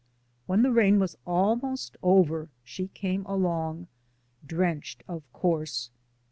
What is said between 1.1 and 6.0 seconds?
almost over she came along— drenched, of course.